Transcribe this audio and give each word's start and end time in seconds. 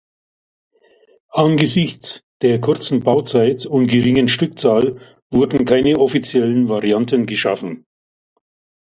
Angesichts 1.29 2.21
der 2.41 2.59
kurzen 2.59 3.01
Bauzeit 3.01 3.67
und 3.67 3.85
geringen 3.85 4.29
Stückzahl 4.29 4.99
wurden 5.29 5.63
keine 5.63 5.97
offiziellen 5.99 6.67
Varianten 6.69 7.27
geschaffen. 7.27 7.85